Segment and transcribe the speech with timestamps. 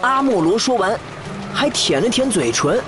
[0.00, 0.98] 阿莫罗说完，
[1.52, 2.80] 还舔了舔嘴唇，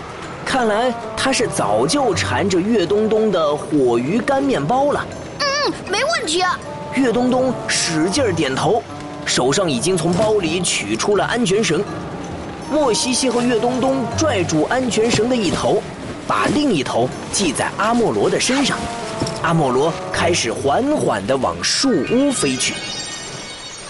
[0.45, 5.07] 看来他是早就馋着岳东东的火鱼干面包了。
[5.39, 6.43] 嗯，没问题。
[6.95, 8.83] 岳东东使劲点头，
[9.25, 11.83] 手上已经从包里取出了安全绳。
[12.71, 15.83] 莫西西和岳东东拽住安全绳的一头，
[16.27, 18.79] 把另一头系在阿莫罗的身上。
[19.43, 22.75] 阿莫罗开始缓缓地往树屋飞去。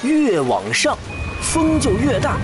[0.02, 0.98] 越往上，
[1.44, 2.36] 风就越大。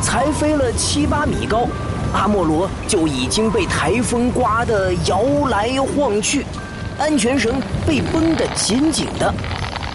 [0.00, 1.66] 才飞了七八米高，
[2.14, 6.46] 阿莫罗就已经被台风刮得摇来晃去，
[6.98, 9.34] 安全绳被绷得紧紧的，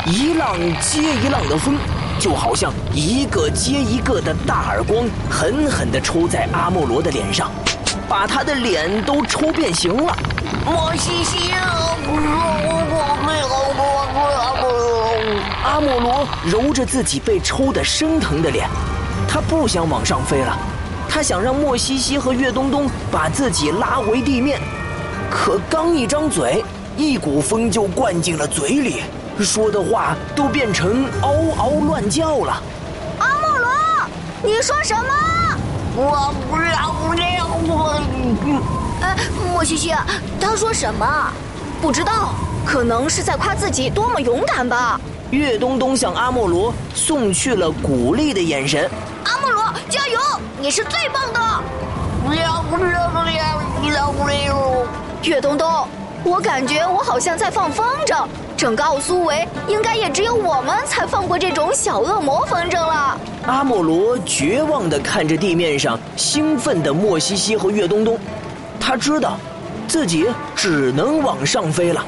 [0.06, 1.76] 一浪接一浪的风，
[2.20, 7.50] 就好像一个接一个的大耳光，狠狠地抽在阿莫罗的脸上，
[8.08, 10.16] 把他的脸都抽变形了。
[10.66, 11.52] 莫西西，
[12.08, 12.14] 我
[13.26, 13.86] 没有过，
[15.64, 18.70] 阿莫罗揉着自己被抽得生疼的脸。
[19.28, 20.58] 他不想往上飞了，
[21.10, 24.60] 他想让莫西西和岳东东把自己拉回地面，
[25.30, 26.64] 可刚一张嘴，
[26.96, 29.04] 一股风就灌进了嘴里，
[29.40, 32.62] 说的话都变成嗷嗷乱叫了。
[33.20, 33.70] 阿莫罗，
[34.44, 35.04] 你说什么？
[35.98, 36.55] 我不
[38.46, 38.62] 我。
[39.02, 39.18] 哎，
[39.52, 39.94] 莫西西，
[40.40, 41.06] 他说什么？
[41.82, 42.34] 不知道，
[42.66, 45.00] 可能是在夸自己多么勇敢吧。
[45.32, 48.90] 岳东东向阿莫罗送去了鼓励的眼神。
[49.26, 50.20] 阿莫罗，加油！
[50.60, 51.40] 你是最棒的！
[55.22, 55.88] 岳东东，
[56.26, 58.26] 我感觉我好像在放风筝，
[58.58, 63.16] 整个奥苏维应该也只有我们才放过这种小恶魔风筝了。
[63.46, 68.18] 阿莫罗绝望地看着地面上兴奋的莫西西和岳东东，
[68.80, 69.38] 他知道，
[69.88, 72.04] 自己只能往上飞了，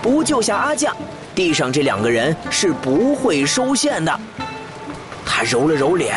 [0.00, 0.96] 不救下阿酱，
[1.34, 4.16] 地上这两个人是不会收线的。
[5.26, 6.16] 他揉了揉脸。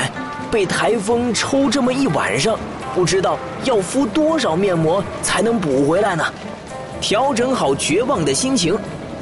[0.51, 2.57] 被台风抽这么一晚上，
[2.95, 6.25] 不知道要敷多少面膜才能补回来呢。
[7.01, 8.77] 调整好绝望的心情，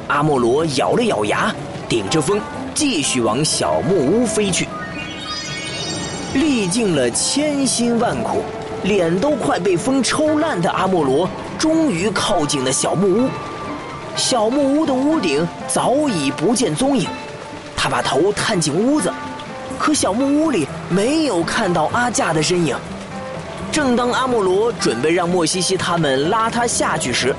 [0.07, 1.53] 阿莫罗咬了咬牙，
[1.87, 2.41] 顶着风
[2.73, 4.67] 继续往小木屋飞去。
[6.33, 8.43] 历尽了千辛万苦，
[8.83, 13.29] 脸都快被风抽烂的阿莫罗，终于靠近了小木屋。
[14.15, 17.07] 小木屋的屋顶早已不见踪影，
[17.75, 19.13] 他把头探进屋子。
[19.77, 22.75] 可小木屋里没有看到阿架的身影。
[23.71, 27.35] 正当阿莫罗准备让莫西西他们拉他下去时，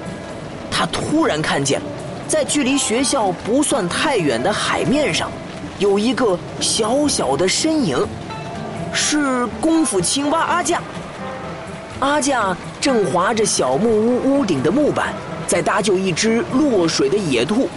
[0.79, 1.83] 他突然看见，
[2.29, 5.29] 在距离学校不算太远的海面上，
[5.81, 7.99] 有一个小小的身影，
[8.93, 10.81] 是功夫青蛙阿架。
[11.99, 15.13] 阿架正划着小木屋屋顶的木板，
[15.49, 17.69] 在搭救一只落水的野兔。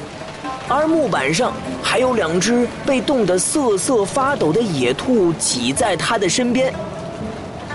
[0.68, 1.52] 而木板上
[1.82, 6.72] 还有两只被冻得瑟瑟发抖的野兔挤在他的身边，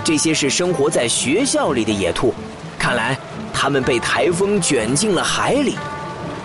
[0.05, 2.33] 这些是生活在学校里的野兔，
[2.87, 3.17] 看来
[3.53, 5.77] 他们被台风卷进了海里。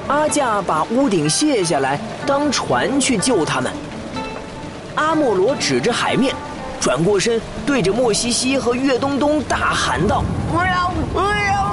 [0.08, 3.72] 阿架把屋顶卸下来当船去救他们。
[4.96, 6.34] 阿莫罗指着海面，
[6.80, 11.71] 转过身对着莫西西和岳东东大喊道：“不要，不要！”